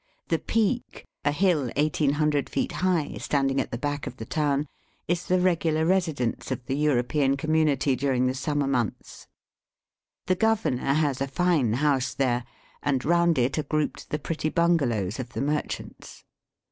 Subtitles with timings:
[0.29, 4.65] The Peak, a hill eighteen hundred feet high, standing at the back of the town,
[5.07, 9.27] is the regular residence of the European com munity during the summer months.
[10.25, 12.45] The governor has a fine house there,
[12.81, 16.23] and round it are grouped the pretty bungalows of the merchants.